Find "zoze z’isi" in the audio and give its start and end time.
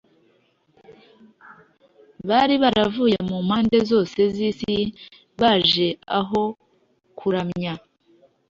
3.89-4.77